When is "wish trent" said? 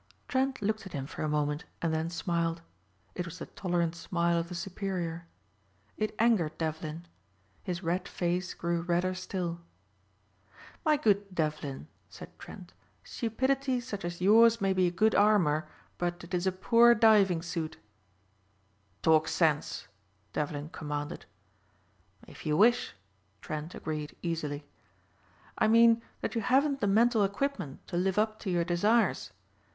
22.57-23.75